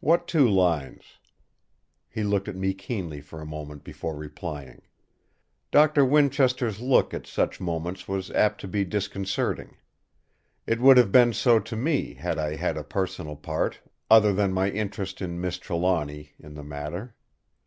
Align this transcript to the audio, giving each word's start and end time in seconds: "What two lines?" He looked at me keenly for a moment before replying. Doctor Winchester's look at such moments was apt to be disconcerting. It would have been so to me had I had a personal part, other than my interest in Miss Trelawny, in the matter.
"What 0.00 0.28
two 0.28 0.46
lines?" 0.46 1.16
He 2.10 2.22
looked 2.22 2.48
at 2.48 2.54
me 2.54 2.74
keenly 2.74 3.22
for 3.22 3.40
a 3.40 3.46
moment 3.46 3.82
before 3.82 4.14
replying. 4.14 4.82
Doctor 5.70 6.04
Winchester's 6.04 6.80
look 6.82 7.14
at 7.14 7.26
such 7.26 7.62
moments 7.62 8.06
was 8.06 8.30
apt 8.32 8.60
to 8.60 8.68
be 8.68 8.84
disconcerting. 8.84 9.78
It 10.66 10.80
would 10.80 10.98
have 10.98 11.10
been 11.12 11.32
so 11.32 11.60
to 11.60 11.76
me 11.76 12.12
had 12.12 12.36
I 12.38 12.56
had 12.56 12.76
a 12.76 12.84
personal 12.84 13.36
part, 13.36 13.80
other 14.10 14.34
than 14.34 14.52
my 14.52 14.68
interest 14.68 15.22
in 15.22 15.40
Miss 15.40 15.56
Trelawny, 15.58 16.34
in 16.38 16.52
the 16.56 16.62
matter. 16.62 17.14